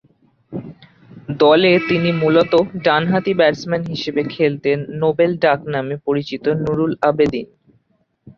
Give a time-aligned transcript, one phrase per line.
[1.41, 7.47] দলে তিনি মূলতঃ ডানহাতি ব্যাটসম্যান হিসেবে খেলতেন নোবেল ডাকনামে পরিচিত নূরুল আবেদীন।